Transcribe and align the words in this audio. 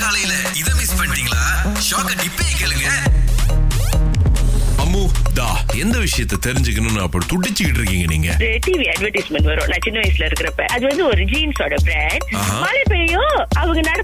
காலையில 0.00 0.34
இதை 0.60 0.72
மிஸ் 0.78 0.94
பண்ணிட்டீங்களா? 0.98 1.42
ஷாக்க 1.88 2.12
இப்பயே 2.28 2.52
கேளுங்க. 2.60 2.88
அம்மு 4.82 5.02
தா 5.34 5.48
எந்த 5.74 5.96
விஷயத்தை 5.98 6.36
தெரிஞ்சுக்கணும்னு 6.46 7.02
அப்படி 7.06 7.26
துடிச்சுக்கிட்டு 7.32 7.80
இருக்கீங்க 7.80 8.06
நீங்க? 8.06 8.30
டிவி 8.66 8.86
அட்வர்டைஸ்மெண்ட் 8.92 9.48
வரும். 9.50 9.68
நான் 9.68 9.84
சின்ன 9.86 10.00
வயசுல 10.00 10.28
இருக்கிறப்ப. 10.28 10.64
அது 10.74 10.86
வந்து 10.86 11.04
ஒரு 11.06 11.24
ஜீன்ஸோட 11.32 11.76
பிராண்ட். 11.84 12.24
மழை 12.64 12.82
பெய்யும் 12.84 13.36
அவங்க 13.62 13.80
ஜீன்ஸ் 13.80 13.99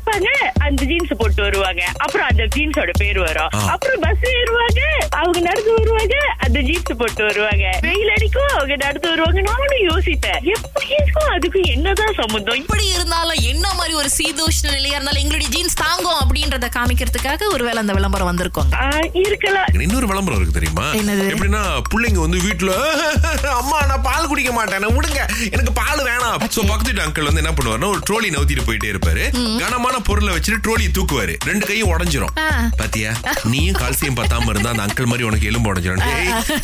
வருவாங்க. 1.66 1.84
அப்புறம் 1.98 2.26
அந்த 2.26 2.44
ஜீன்ஸோட 2.54 2.90
பேர் 2.98 3.18
வரும். 3.20 3.50
அப்புறம் 3.66 4.00
பஸ் 4.00 4.24
ஏறுவாங்க. 4.32 4.80
அவங்க 5.16 5.38
நடந்து 5.40 5.72
வருவாங்க. 5.72 6.16
அந்த 6.38 6.58
ஜீன்ஸ் 6.60 6.98
போட்டு 6.98 7.22
வருவாங்க. 7.24 7.64
வெயில் 7.80 8.10
அடிக்கும் 8.10 8.52
அவங்க 8.52 8.74
நடந்து 8.76 9.08
வருவாங்க. 9.08 9.40
நானும் 9.42 9.84
யோசிப்பேன். 9.88 10.40
எப்படி 10.54 10.88
இருக்கும் 10.96 11.30
அதுக்கும் 11.32 11.66
என்னதான் 11.68 12.14
சம்மந்தம்? 12.14 12.54
இப்படி 12.54 12.84
இருந்தாலும் 12.88 13.40
என்ன 13.44 13.66
மாதிரி 13.74 13.94
ஒரு 13.94 14.10
சீதோஷ்ண 14.18 14.70
நிலையா 14.70 14.94
இருந்தாலும் 14.94 15.22
எங்களுடைய 15.22 15.50
ஜீன்ஸ் 15.50 15.76
தாங்கும் 15.76 16.20
அப்படின்றத 16.22 16.68
காமிக்கிறதுக்காக 16.76 17.52
ஒருவேளை 17.52 17.78
அந்த 17.78 17.92
விளம்பரம் 17.92 18.30
வந்திருக்கோங்க 18.30 18.74
ஆ, 18.78 18.86
இருக்கலாம். 19.24 19.70
இன்னொரு 19.80 20.06
விளம்பரம் 20.06 20.40
இருக்கு 20.40 20.58
தெரியுமா? 20.58 20.86
என்னது? 20.94 21.26
எப்படின்னா 21.32 21.62
பிள்ளைங்க 21.90 22.20
வந்து 22.20 22.40
வீட்டுல 22.40 22.72
அம்மா 23.60 23.78
பால் 24.26 24.34
குடிக்க 24.34 24.52
மாட்டேன் 24.56 24.94
விடுங்க. 24.96 25.20
எனக்கு 25.54 25.72
பால் 25.80 26.00
வேணாம். 26.06 26.38
சோ 26.54 26.60
பக்கத்து 26.68 26.88
வீட்டு 26.90 27.02
அங்கிள் 27.04 27.26
வந்து 27.28 27.42
என்ன 27.42 27.52
பண்ணுவாருன்னா 27.56 27.88
ஒரு 27.94 28.00
ட்ரோலி 28.08 28.28
நவுத்திட்டு 28.34 28.64
போயிட்டே 28.68 28.88
இருப்பாரு. 28.92 29.24
கனமான 29.62 29.96
பொருளை 30.08 30.30
வச்சுட்டு 30.36 30.58
ட்ரோலியை 30.66 30.90
தூக்குவாரு. 30.96 31.34
ரெண்டு 31.48 31.64
கையும் 31.68 31.90
உடஞ்சிரும். 31.92 32.32
பாத்தியா? 32.80 33.10
நீயும் 33.52 33.78
கால்சியம் 33.82 34.18
பத்தாம 34.20 34.48
இருந்தா 34.52 34.72
அந்த 34.74 34.84
அங்கிள் 34.86 35.08
மாதிரி 35.10 35.26
உனக்கு 35.28 35.48
எலும்பு 35.50 35.70
உடஞ்சிரும். 35.72 36.02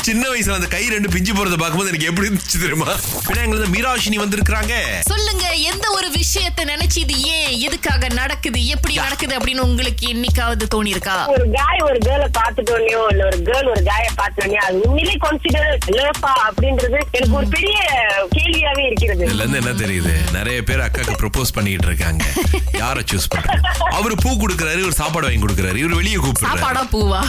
சின்ன 0.07 0.23
வயசுல 0.31 0.57
அந்த 0.59 0.69
கை 0.75 0.83
ரெண்டு 0.95 1.11
பிஞ்சு 1.15 1.33
போறத 1.37 1.57
பார்க்கும்போது 1.61 1.91
எனக்கு 1.93 2.09
எப்படி 2.11 2.27
இருந்துச்சு 2.29 2.63
தெரியுமா? 2.65 2.89
பின்ன 3.27 3.43
எங்களுக்கு 3.45 3.71
மீராஷினி 3.75 4.19
வந்திருக்காங்க 4.23 4.73
சொல்லுங்க 5.11 5.45
எந்த 5.71 5.85
ஒரு 5.97 6.09
விஷயத்தை 6.19 6.65
நினைச்சு 6.73 6.99
இது 7.05 7.15
ஏன் 7.35 7.53
எதுக்காக 7.67 8.09
நடக்குது 8.19 8.59
எப்படி 8.75 8.93
நடக்குது 9.05 9.33
அப்படின்னு 9.39 9.65
உங்களுக்கு 9.69 10.05
என்னைக்காவது 10.15 10.67
தோணி 10.75 10.93
இருக்கா 10.95 11.15
ஒரு 11.35 11.47
காய் 11.57 11.85
ஒரு 11.89 11.99
கேர்ள 12.07 12.27
பாத்துட்டோன்னயோ 12.39 13.01
இல்ல 13.13 13.23
ஒரு 13.31 13.39
கேர்ள் 13.49 13.71
ஒரு 13.75 13.83
காய 13.91 14.05
பாத்துட்டோன்னே 14.19 14.59
அது 14.67 14.77
உண்மையிலே 14.87 15.15
கான்சிடர் 15.25 15.71
லேப்பா 15.97 16.33
அப்படின்றது 16.49 16.99
எனக்கு 17.17 17.39
ஒரு 17.41 17.49
பெரிய 17.55 17.77
கேள்வியாவே 18.35 18.83
இருக்கிறது. 18.89 19.23
இதுல 19.27 19.43
இருந்து 19.43 19.59
என்ன 19.61 19.73
தெரியுது? 19.83 20.13
நிறைய 20.37 20.59
பேர் 20.69 20.83
அக்காக்கு 20.85 21.15
ப்ரொபோஸ் 21.21 21.53
பண்ணிட்டு 21.57 21.87
இருக்காங்க. 21.89 22.23
யார 22.81 23.03
சூஸ் 23.11 23.29
பண்றாங்க 23.33 23.71
அவரு 23.97 24.15
பூ 24.23 24.29
கொடுக்கறாரு 24.43 24.79
இவர் 24.83 24.99
சாப்பாடு 25.01 25.27
வாங்கி 25.27 25.41
கொடுக்கறாரு 25.45 25.81
இவர் 25.83 25.97
வெளியே 26.01 26.19
கூப்பிடுறாரு. 26.25 26.61
சாப்பாடா 26.61 26.83
பூவா. 26.93 27.21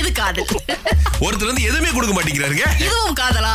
இது 0.00 0.10
காதல். 0.20 0.50
ஒருத்தர் 1.26 1.50
வந்து 1.50 1.66
எதுவுமே 1.70 1.90
கொடுக்க 1.96 2.14
மாட்டேங்கிறாருங்க. 2.16 2.66
இதுவும் 2.86 3.18
காதலா? 3.22 3.54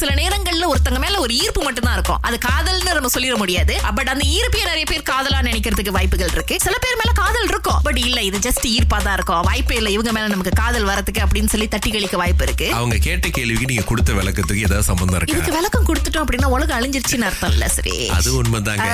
சில 0.00 0.10
நேரங்கள்ல 0.20 0.68
ஒருத்தங்க 0.72 0.98
மேல 1.04 1.18
ஒரு 1.24 1.32
ஈர்ப்பு 1.42 1.62
மட்டும் 1.66 1.86
தான் 1.86 1.96
இருக்கும். 1.98 2.20
அது 2.26 2.36
காதல்னு 2.48 2.94
நம்ம 2.98 3.10
சொல்லிட 3.14 3.36
முடியாது. 3.42 3.74
பட் 3.98 4.10
அந்த 4.12 4.24
ஈர்ப்பைய 4.36 4.64
நிறைய 4.70 4.84
பேர் 4.90 5.08
காதலா 5.10 5.40
நினைக்கிறதுக்கு 5.48 5.96
வாய்ப்புகள் 5.96 6.34
இருக்கு. 6.36 6.56
சில 6.66 6.74
பேர் 6.84 6.98
மேல 7.00 7.12
காதல் 7.22 7.48
இருக்கும். 7.52 7.80
பட் 7.88 8.00
இல்ல 8.06 8.18
இது 8.28 8.38
ஜஸ்ட் 8.46 8.66
ஈர்ப்பா 8.74 8.98
தான் 9.06 9.16
இருக்கும். 9.18 9.42
வாய்ப்பே 9.48 9.76
இல்ல 9.80 9.90
இவங்க 9.96 10.12
மேல 10.16 10.32
நமக்கு 10.34 10.54
காதல் 10.62 10.88
வரதுக்கு 10.90 11.22
அப்படின்னு 11.26 11.52
சொல்லி 11.54 11.68
தட்டி 11.74 11.90
கழிக்க 11.96 12.16
வாய்ப்பு 12.22 12.46
இருக்கு. 12.48 12.68
அவங்க 12.80 12.98
கேட்ட 13.08 13.28
கேள்விக்கு 13.38 13.70
நீங்க 13.72 13.86
கொடுத்த 13.92 14.12
விளக்கத்துக்கு 14.20 14.66
ஏதாவது 14.68 14.88
சம்பந்தம் 14.90 15.18
இதுக்கு 15.30 15.40
இருக்கா 15.42 15.56
விளக்கம் 15.56 15.86
கொடுத்துட்டோம் 15.88 16.24
அப்படின்னா 16.24 16.48
உலகம் 16.54 16.76
அழிஞ்சிருச்சுன்னு 16.76 17.26
அர்த்தம் 17.28 17.52
இல்ல 17.52 17.64
சரி. 17.74 17.94
அது 18.16 18.30
உண்மைதாங்க. 18.38 18.86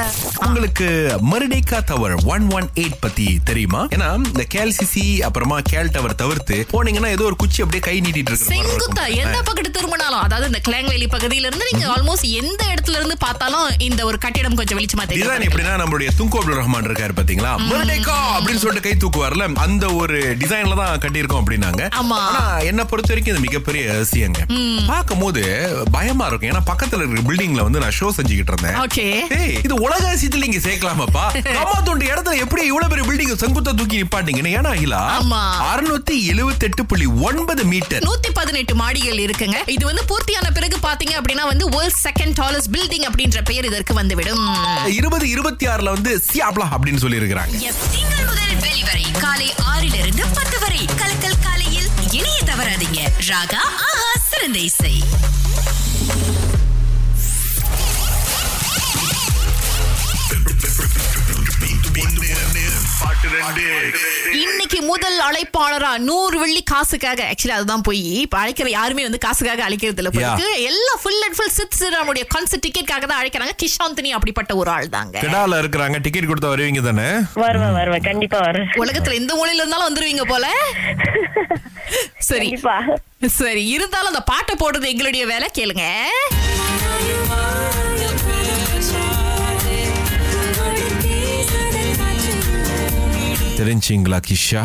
உங்களுக்கு 0.47 0.87
Merdeka 1.31 1.79
tower 1.91 2.15
one 2.33 2.47
one 2.56 2.69
eight 2.83 2.98
பத்தி 3.01 3.27
தெரியுமா? 3.45 3.81
ஏன்னா 3.95 4.09
இந்த 4.23 4.45
கேல்சிசி 4.55 5.05
அப்புறமா 5.29 5.59
கேல் 5.70 5.92
டவர் 5.97 6.14
தவிர்த்து 6.14 6.57
போனீங்கன்னா 6.73 7.11
ஏதோ 7.17 7.25
ஒரு 7.31 7.37
குச்சி 7.37 7.62
அப்படியே 7.62 7.84
கை 7.87 7.97
நீட்டிட்டு 7.98 8.31
இருக்கிற 8.31 8.51
மாதிரி 8.51 8.69
செங்குத்தா. 8.69 9.05
எந்த 9.23 9.39
பக்கத்து 9.42 9.70
திரும்பினாலும் 9.77 10.23
அதாவது 10.27 10.51
இந்த 10.53 10.61
கிளாங்வேலி 10.67 11.09
பகுதியில 11.14 11.48
இருந்து 11.48 11.69
நீங்க 11.70 11.87
ஆல்மோஸ்ட் 11.95 12.29
எந்த 12.41 12.62
இடத்துல 12.73 12.98
இருந்து 13.01 13.17
பார்த்தாலும் 13.19 13.55
இந்த 13.89 14.01
ஒரு 14.11 14.19
கட்டிடம் 14.19 14.59
கொஞ்சம் 14.61 14.79
வெளிச்சமா 14.81 15.07
தெரியும். 15.07 15.47
எப்படின்னா 15.48 15.75
நம்மளுடைய 15.83 16.11
துங்கோ 16.19 16.41
அப்துல் 16.41 16.61
ரஹ்மான் 16.61 16.89
இருக்காரு 16.91 17.17
பாத்தீங்களா? 17.19 17.53
மருடேக்கா 17.70 18.17
அப்படின்னு 18.37 18.62
சொல்லிட்டு 18.64 18.87
கை 18.89 18.95
தூக்குவார்ல 18.98 19.34
அந்த 19.67 19.87
ஒரு 20.01 20.19
டிசைன்ல 20.42 20.77
தான் 20.83 21.03
கட்டியிருக்கோம் 21.05 21.42
அப்படின்னாங்க. 21.42 21.83
ஆமா. 22.01 22.20
ஆனா 22.29 22.42
என்ன 22.70 22.81
பொறுத்த 22.91 23.12
வரைக்கும் 23.12 23.34
இது 23.34 23.47
மிகப்பெரிய 23.47 23.83
ரகசியங்க. 23.92 24.41
பார்க்கும்போது 24.91 25.42
பயமா 25.92 26.26
இருக்கும். 26.31 26.51
ஏன்னா 26.53 26.63
பக்கத்துல 26.70 27.03
இருக்கிற 27.03 27.23
பில்டிங்ல 27.29 27.63
வந்து 27.67 27.83
நான் 27.85 27.97
ஷோ 28.01 28.09
செஞ்சுக்கிட்டு 28.19 28.53
இருந்தேன். 28.55 28.79
ஏய், 29.39 29.55
இது 29.67 29.75
உலக 29.87 30.03
அதிசயத்துல 30.11 30.45
நீங்க 30.47 30.61
சேர்க்கலாமாப்பா? 30.69 31.25
அம்மா 31.63 31.79
தொண்டு 31.89 32.05
இடத்துல 32.13 32.37
எப்படி 32.45 32.63
இவ்வளவு 32.70 32.92
பெரிய 32.92 33.07
பில்டிங் 33.09 33.41
செங்குத்தா 33.42 33.75
தூக்கி 33.81 34.03
நிப்பாட்டீங்கன்னு 34.03 34.55
ஏன்னா 34.59 34.73
அகிலா. 34.77 35.03
அறுநூத்தி 35.73 36.17
எழுபத்தி 36.33 36.67
எட்டு 36.69 36.86
புள்ளி 36.86 37.07
ஒன்பது 37.29 37.65
மீட்டர் 37.73 38.05
நூத்தி 38.09 38.31
பதினெட்டு 38.41 38.75
மாடிகள் 38.83 39.23
இருக்குங்க. 39.27 39.59
இது 39.77 39.85
வந்து 39.91 40.05
பூர்த்தியான 40.11 40.51
பிறகு 40.59 40.79
பாத்தீங்க 40.86 41.15
அப்படின்னா 41.20 41.47
வந்து 41.53 41.69
வேர்ல்ட் 41.77 42.01
செகண்ட் 42.07 42.35
டாலஸ்ட் 42.35 42.73
பில்டிங் 42.77 43.07
அப்படின்ற 43.11 43.41
பெயர் 43.45 43.69
இதற்கு 43.70 43.95
வந்துவிடும். 43.95 44.45
இருபது 44.98 45.29
இருபத்தி 45.35 45.67
ஆறுல 45.67 45.92
வந்து 45.97 46.13
சியாப்லா 46.33 46.69
அப்படின்னு 46.77 47.03
சொல்லி 47.05 47.20
இருக்கிறாங்க 47.20 47.57
திங்கள் 47.95 48.27
முதல் 48.31 48.57
வெளிவரை 48.65 49.05
காலை 49.25 49.48
ஆறிலிருந்து 49.73 50.25
பத்து 50.39 50.59
வரை. 50.65 50.83
கலக்கல் 51.01 51.42
காலையில் 51.42 51.89
இணைய 52.19 52.39
தவறாதீங்க. 52.51 53.01
ராகா 53.31 53.63
ஆஹா 53.86 54.11
சிறந்த 54.31 54.59
இசை. 54.70 54.95
இன்னைக்கு 64.33 64.83
முதல் 64.83 65.20
அழைப்பாளரா 65.20 65.98
நூறு 65.98 66.39
வெள்ளி 66.39 66.62
காசுக்காக. 66.62 67.24
ஆக்சுவலி 67.24 67.50
அதுதான் 67.50 67.80
போய். 67.80 68.20
இப்ப 68.20 68.39
அழைக்கிற 68.39 68.70
யாருமே 68.70 69.02
வந்து 69.02 69.18
காசுக்காக 69.18 69.64
அழைக்கிறது 69.64 70.02
இல்ல. 70.02 70.11
போயிருக்கு 70.11 70.62
எல்லாம் 70.62 71.00
ஃபுல் 71.02 71.22
அண்ட் 71.22 71.36
ஃபுல் 71.36 71.50
சித் 71.50 71.74
சிராமுடைய 71.78 72.24
கான்சர்ட் 72.34 72.62
டிக்கெட்காக 72.67 73.06
தான் 73.06 73.24
அழைக்கிறாங்க. 73.24 73.50
கிஷாந்தினி 73.62 74.08
அப்படிப்பட்ட 74.08 74.56
ஒரு 74.56 74.70
ஆள் 74.70 74.88
தாங்க. 74.88 75.20
கெடால 75.20 75.61
இருக்கிறாங்க. 75.61 76.00
டிக்கெட் 76.02 76.24
கொடுத்தா 76.24 76.46
வருவீங்க 76.46 76.83
தானே? 76.83 77.20
வருவேன் 77.34 77.73
வருவேன். 77.73 78.02
கண்டிப்பா 78.02 78.38
வருவேன். 78.38 78.68
உலகத்துல 78.68 79.14
எந்த 79.14 79.34
மூலையில 79.34 79.55
இருந்தாலும் 79.55 79.94
வந்துருவீங்க 79.94 80.23
போல. 80.28 80.46
சரி. 82.18 82.58
சரி 83.21 83.69
இருந்தாலும் 83.69 84.09
அந்த 84.09 84.21
பாட்டை 84.25 84.55
போடுறது 84.57 84.87
எங்களுடைய 84.87 85.27
வேலை. 85.27 85.49
கேளுங்க. 85.59 85.85
தெரிஞ்சிங்களா 93.59 94.19
கிஷா? 94.27 94.63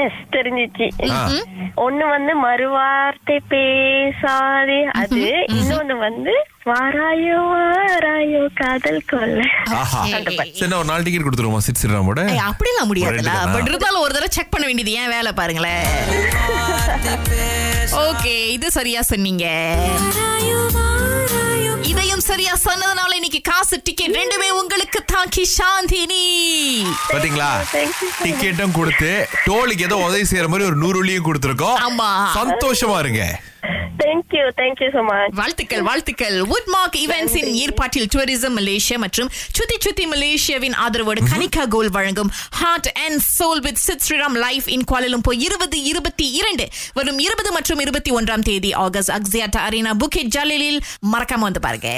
எஸ் 0.00 0.18
தெரிஞ்சிச்சு. 0.32 0.86
ஒண்ணு 1.76 2.04
வந்து 2.08 2.32
மறுவார்த்தை 2.42 3.36
பேசாதே. 3.48 4.78
அது 4.94 5.20
இன்னொன்னு 5.54 5.96
வந்து 5.98 6.34
வாராயோ 6.66 7.38
வாராயோ 7.54 8.42
காதல் 8.54 9.02
கொல்ல 9.04 9.40
ஆஹா. 9.74 10.02
சரி. 10.06 10.36
ஒரு 10.74 10.84
நாலு 10.84 11.02
டிக்கெட் 11.02 11.26
கொடுத்துருவோமா 11.26 11.62
சிட் 11.66 11.82
ஏய், 12.28 12.44
அப்படிலாம் 12.48 12.90
முடியாதுல்ல? 12.90 13.34
பட் 13.52 13.68
இருந்தாலும் 13.68 14.00
ஒரு 14.00 14.12
தடவை 14.12 14.30
செக் 14.30 14.50
பண்ண 14.50 14.66
வேண்டியது 14.66 14.94
ஏன் 15.00 15.08
வேலை 15.08 15.32
பாருங்களேன். 15.32 15.86
ஓகே 18.02 18.46
இது 18.48 18.70
சரியா 18.70 19.02
சொன்னீங்க. 19.02 19.44
இதையும் 21.82 22.20
சரியா 22.20 22.54
சொன்னதுனால 22.64 23.12
இன்னைக்கு 23.14 23.40
காசு 23.42 23.80
டிக்கெட் 23.84 24.16
ரெண்டுமே 24.16 24.48
உங்களுக்கு 24.60 25.00
தாக்கி 25.04 25.44
சாந்தினி. 25.58 26.24
பாத்தீங்களா? 27.12 27.50
டிக்கெட்டும் 28.24 28.70
கொடுத்து 28.70 29.10
டோலுக்கு 29.46 29.86
ஏதோ 29.88 29.96
உதவி 29.96 30.22
செய்யற 30.22 30.48
மாதிரி 30.48 30.68
ஒரு 30.68 30.76
நூறு 30.76 31.04
வெள்ளியும் 31.04 31.28
கொடுத்துருக்கோம். 31.28 31.78
ஆமா. 31.88 32.10
சந்தோஷமா 32.38 32.98
இருங்க. 32.98 33.24
தேங்க்யூ 34.04 34.44
தேங்க்யூ 34.60 34.88
so 34.96 35.02
மச் 35.08 35.34
வாழ்த்துக்கள் 35.40 35.82
வாழ்த்துக்கள். 35.82 36.36
வுட்மார்க் 36.52 36.96
ஈவென்ட்ஸின் 37.02 37.50
ஏற்பாட்டில் 37.62 38.08
டூரிசம் 38.14 38.56
மலேசியா 38.58 38.98
மற்றும் 38.98 39.30
சுத்தி 39.52 39.76
சுத்தி 39.80 40.06
மலேசியாவின் 40.06 40.76
ஆதரவோடு 40.86 41.22
கனிகா 41.32 41.64
கோல் 41.68 41.90
வழங்கும் 41.90 42.30
heart 42.60 42.90
and 43.06 43.20
soul 43.38 43.60
with 43.60 43.82
Sid 43.86 44.04
Sriram 44.08 44.38
life 44.38 44.68
in 44.68 44.86
Kuala Lumpur 44.92 45.38
இருபது 45.38 45.82
இருபத்தி 45.82 46.28
இரண்டு 46.32 46.66
வரும் 46.94 47.18
இருபது 47.18 47.52
மற்றும் 47.52 47.78
இருபத்தி 47.78 48.12
ஒன்றாம் 48.12 48.46
தேதி 48.50 48.72
ஆகஸ்ட் 48.84 49.10
அக்ஸியாட்டா 49.10 49.62
அரேனா 49.68 49.94
புக்கெட் 50.02 50.32
ஜாலிலில் 50.36 50.80
மறக்காம 51.12 51.46
வந்து 51.48 51.60
பாருங்க. 51.60 51.90